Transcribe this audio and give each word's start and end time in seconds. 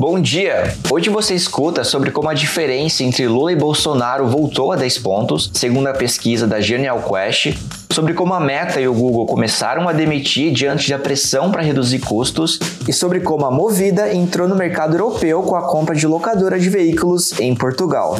Bom 0.00 0.18
dia! 0.18 0.74
Hoje 0.90 1.10
você 1.10 1.34
escuta 1.34 1.84
sobre 1.84 2.10
como 2.10 2.30
a 2.30 2.32
diferença 2.32 3.04
entre 3.04 3.28
Lula 3.28 3.52
e 3.52 3.54
Bolsonaro 3.54 4.26
voltou 4.26 4.72
a 4.72 4.76
10 4.76 4.96
pontos, 5.00 5.50
segundo 5.52 5.88
a 5.88 5.92
pesquisa 5.92 6.46
da 6.46 6.58
Genial 6.58 7.02
Quest, 7.02 7.54
sobre 7.92 8.14
como 8.14 8.32
a 8.32 8.40
Meta 8.40 8.80
e 8.80 8.88
o 8.88 8.94
Google 8.94 9.26
começaram 9.26 9.86
a 9.86 9.92
demitir 9.92 10.54
diante 10.54 10.88
da 10.88 10.98
pressão 10.98 11.50
para 11.50 11.60
reduzir 11.60 11.98
custos 11.98 12.58
e 12.88 12.94
sobre 12.94 13.20
como 13.20 13.44
a 13.44 13.50
Movida 13.50 14.10
entrou 14.10 14.48
no 14.48 14.56
mercado 14.56 14.94
europeu 14.94 15.42
com 15.42 15.54
a 15.54 15.68
compra 15.68 15.94
de 15.94 16.06
locadora 16.06 16.58
de 16.58 16.70
veículos 16.70 17.38
em 17.38 17.54
Portugal. 17.54 18.16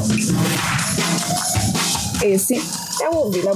Esse 2.23 2.61
é 3.01 3.09
o 3.09 3.21
Ouvir 3.21 3.43
na 3.43 3.55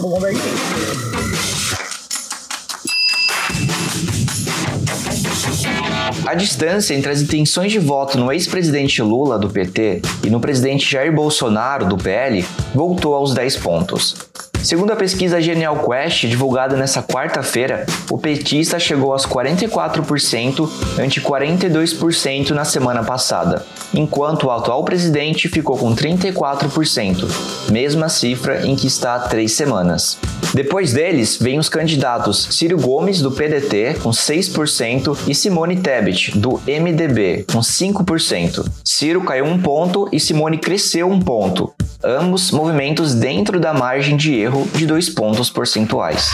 A 6.27 6.32
distância 6.34 6.95
entre 6.95 7.12
as 7.12 7.20
intenções 7.20 7.70
de 7.70 7.79
voto 7.79 8.16
no 8.16 8.32
ex-presidente 8.32 9.02
Lula, 9.02 9.38
do 9.38 9.50
PT, 9.50 10.01
e 10.24 10.30
no 10.30 10.41
presidente 10.41 10.91
Jair 10.91 11.15
Bolsonaro, 11.15 11.87
do 11.87 11.98
PL, 11.98 12.42
voltou 12.74 13.15
aos 13.15 13.34
10 13.34 13.56
pontos. 13.59 14.16
Segundo 14.64 14.95
a 14.95 14.96
pesquisa 14.96 15.42
Genial 15.42 15.77
Quest, 15.84 16.24
divulgada 16.27 16.74
nesta 16.74 17.02
quarta-feira, 17.02 17.84
o 18.10 18.16
petista 18.16 18.78
chegou 18.80 19.12
aos 19.12 19.27
44% 19.27 20.70
ante 20.98 21.20
42% 21.20 22.50
na 22.52 22.64
semana 22.64 23.04
passada, 23.04 23.62
enquanto 23.92 24.45
o 24.45 24.50
atual 24.50 24.82
presidente 24.82 25.50
ficou 25.50 25.77
com 25.77 25.95
34%, 25.95 27.28
mesma 27.70 28.09
cifra 28.09 28.66
em 28.66 28.74
que 28.74 28.87
está 28.87 29.16
há 29.16 29.18
três 29.18 29.52
semanas. 29.52 30.16
Depois 30.54 30.95
deles, 30.95 31.37
vêm 31.37 31.59
os 31.59 31.68
candidatos 31.68 32.48
Ciro 32.52 32.80
Gomes, 32.80 33.20
do 33.20 33.32
PDT, 33.32 33.98
com 34.02 34.10
6%, 34.10 35.18
e 35.28 35.34
Simone 35.34 35.76
Tebet, 35.76 36.38
do 36.38 36.59
MDB, 36.66 37.45
com 37.52 37.59
5%. 37.59 38.66
Ciro 38.82 39.20
caiu 39.24 39.45
um 39.45 39.60
ponto 39.60 40.09
e 40.10 40.18
Simone 40.18 40.56
cresceu 40.56 41.10
um 41.10 41.20
ponto, 41.20 41.74
ambos 42.05 42.51
movimentos 42.51 43.15
dentro 43.15 43.59
da 43.59 43.73
margem 43.73 44.16
de 44.16 44.35
erro 44.35 44.69
de 44.74 44.87
dois 44.87 45.09
pontos 45.09 45.51
percentuais. 45.51 46.30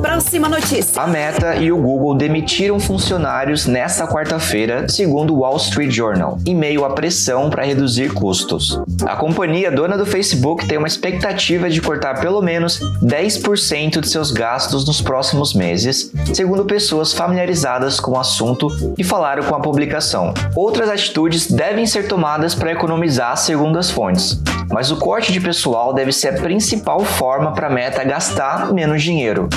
Próxima 0.00 0.48
notícia. 0.48 1.02
A 1.02 1.06
Meta 1.06 1.56
e 1.56 1.70
o 1.70 1.76
Google 1.76 2.14
demitiram 2.14 2.80
funcionários 2.80 3.66
nesta 3.66 4.06
quarta-feira, 4.06 4.88
segundo 4.88 5.34
o 5.34 5.40
Wall 5.40 5.56
Street 5.56 5.90
Journal, 5.90 6.38
em 6.46 6.54
meio 6.54 6.84
à 6.84 6.90
pressão 6.90 7.50
para 7.50 7.64
reduzir 7.64 8.12
custos. 8.12 8.80
A 9.06 9.14
companhia 9.16 9.70
dona 9.70 9.96
do 9.96 10.06
Facebook 10.06 10.66
tem 10.66 10.78
uma 10.78 10.86
expectativa 10.86 11.68
de 11.68 11.80
cortar 11.80 12.20
pelo 12.20 12.40
menos 12.40 12.80
10% 13.02 14.00
de 14.00 14.08
seus 14.08 14.30
gastos 14.30 14.86
nos 14.86 15.00
próximos 15.00 15.54
meses, 15.54 16.10
segundo 16.32 16.64
pessoas 16.64 17.12
familiarizadas 17.12 18.00
com 18.00 18.12
o 18.12 18.18
assunto 18.18 18.68
e 18.96 19.04
falaram 19.04 19.44
com 19.44 19.54
a 19.54 19.60
publicação. 19.60 20.32
Outras 20.56 20.88
atitudes 20.88 21.50
devem 21.50 21.86
ser 21.86 22.08
tomadas 22.08 22.54
para 22.54 22.72
economizar, 22.72 23.36
segundo 23.36 23.78
as 23.78 23.90
fontes, 23.90 24.40
mas 24.70 24.90
o 24.90 24.96
corte 24.96 25.32
de 25.32 25.40
pessoal 25.40 25.94
deve 25.94 26.12
ser 26.12 26.28
a 26.28 26.40
principal 26.40 27.04
forma 27.04 27.52
para 27.52 27.68
a 27.68 27.70
Meta 27.70 28.02
gastar 28.04 28.72
menos 28.72 29.02
dinheiro. 29.02 29.48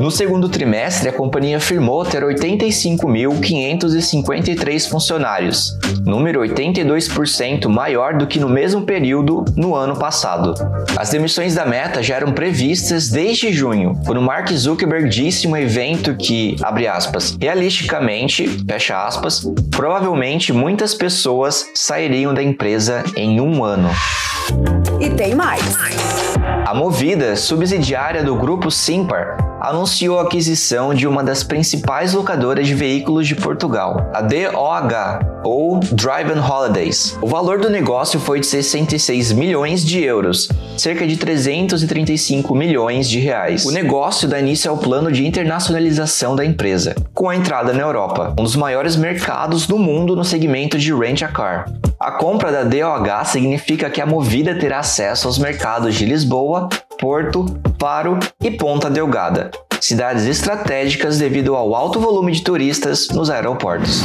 No 0.00 0.10
segundo 0.10 0.48
trimestre, 0.48 1.08
a 1.08 1.12
companhia 1.12 1.58
afirmou 1.58 2.04
ter 2.04 2.22
85.553 2.22 4.88
funcionários, 4.88 5.78
número 6.04 6.40
82% 6.40 7.68
maior 7.68 8.14
do 8.14 8.26
que 8.26 8.40
no 8.40 8.48
mesmo 8.48 8.82
período 8.82 9.44
no 9.56 9.74
ano 9.74 9.96
passado. 9.96 10.54
As 10.96 11.10
demissões 11.10 11.54
da 11.54 11.64
Meta 11.64 12.02
já 12.02 12.16
eram 12.16 12.32
previstas 12.32 13.08
desde 13.10 13.52
junho, 13.52 13.96
quando 14.04 14.20
Mark 14.20 14.52
Zuckerberg 14.52 15.08
disse 15.08 15.46
em 15.46 15.50
um 15.50 15.56
evento 15.56 16.16
que, 16.16 16.56
abre 16.62 16.88
aspas, 16.88 17.38
realisticamente, 17.40 18.48
fecha 18.66 19.06
aspas, 19.06 19.46
provavelmente 19.70 20.52
muitas 20.52 20.94
pessoas 20.94 21.70
sairiam 21.74 22.34
da 22.34 22.42
empresa 22.42 23.02
em 23.16 23.40
um 23.40 23.64
ano. 23.64 23.88
E 25.00 25.10
tem 25.10 25.34
mais. 25.34 25.76
A 26.66 26.74
Movida, 26.74 27.36
subsidiária 27.36 28.22
do 28.22 28.34
grupo 28.36 28.70
Simpar, 28.70 29.36
anunciou 29.62 30.18
a 30.18 30.22
aquisição 30.22 30.92
de 30.92 31.06
uma 31.06 31.22
das 31.22 31.44
principais 31.44 32.14
locadoras 32.14 32.66
de 32.66 32.74
veículos 32.74 33.28
de 33.28 33.36
Portugal, 33.36 34.10
a 34.12 34.20
DOH, 34.20 35.42
ou 35.44 35.78
Drive 35.78 36.32
and 36.32 36.44
Holidays. 36.44 37.16
O 37.22 37.28
valor 37.28 37.60
do 37.60 37.70
negócio 37.70 38.18
foi 38.18 38.40
de 38.40 38.46
66 38.46 39.30
milhões 39.30 39.84
de 39.84 40.02
euros, 40.02 40.48
cerca 40.76 41.06
de 41.06 41.16
335 41.16 42.52
milhões 42.56 43.08
de 43.08 43.20
reais. 43.20 43.64
O 43.64 43.70
negócio 43.70 44.28
dá 44.28 44.40
início 44.40 44.68
ao 44.68 44.78
plano 44.78 45.12
de 45.12 45.24
internacionalização 45.24 46.34
da 46.34 46.44
empresa, 46.44 46.96
com 47.14 47.28
a 47.28 47.36
entrada 47.36 47.72
na 47.72 47.82
Europa, 47.82 48.34
um 48.36 48.42
dos 48.42 48.56
maiores 48.56 48.96
mercados 48.96 49.64
do 49.64 49.78
mundo 49.78 50.16
no 50.16 50.24
segmento 50.24 50.76
de 50.76 50.92
rent-a-car. 50.92 51.72
A 52.00 52.10
compra 52.10 52.50
da 52.50 52.64
DOH 52.64 53.26
significa 53.26 53.88
que 53.88 54.00
a 54.00 54.06
Movida 54.06 54.58
terá 54.58 54.80
acesso 54.80 55.28
aos 55.28 55.38
mercados 55.38 55.94
de 55.94 56.04
Lisboa, 56.04 56.68
Porto, 57.02 57.44
Faro 57.80 58.16
e 58.40 58.48
Ponta 58.48 58.88
Delgada, 58.88 59.50
cidades 59.80 60.24
estratégicas 60.24 61.18
devido 61.18 61.56
ao 61.56 61.74
alto 61.74 61.98
volume 61.98 62.30
de 62.30 62.44
turistas 62.44 63.08
nos 63.08 63.28
aeroportos. 63.28 64.02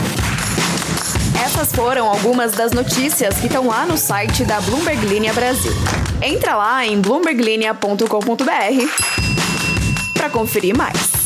Essas 1.46 1.72
foram 1.72 2.10
algumas 2.10 2.54
das 2.54 2.72
notícias 2.72 3.40
que 3.40 3.46
estão 3.46 3.68
lá 3.68 3.86
no 3.86 4.00
site 4.00 4.44
da 4.44 4.60
Bloomberg 4.62 5.06
Linha 5.06 5.32
Brasil. 5.32 5.74
Entra 6.24 6.56
lá 6.56 6.88
em 6.88 7.00
bloomberglinea.com.br 7.00 8.04
para 10.16 10.32
conferir 10.32 10.76
mais. 10.76 11.17